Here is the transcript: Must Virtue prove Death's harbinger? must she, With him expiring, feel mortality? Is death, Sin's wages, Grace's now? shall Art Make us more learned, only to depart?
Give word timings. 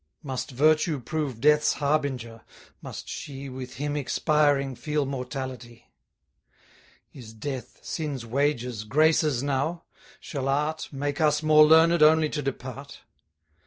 Must 0.23 0.49
Virtue 0.49 0.99
prove 0.99 1.39
Death's 1.39 1.73
harbinger? 1.73 2.41
must 2.81 3.07
she, 3.07 3.49
With 3.49 3.75
him 3.75 3.95
expiring, 3.95 4.73
feel 4.73 5.05
mortality? 5.05 5.91
Is 7.13 7.33
death, 7.33 7.77
Sin's 7.83 8.25
wages, 8.25 8.83
Grace's 8.83 9.43
now? 9.43 9.83
shall 10.19 10.47
Art 10.47 10.89
Make 10.91 11.21
us 11.21 11.43
more 11.43 11.63
learned, 11.67 12.01
only 12.01 12.29
to 12.29 12.41
depart? 12.41 13.01